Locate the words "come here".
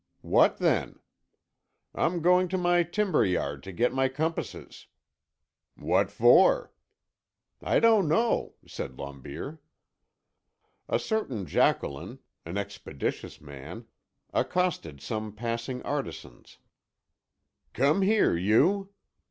17.73-18.35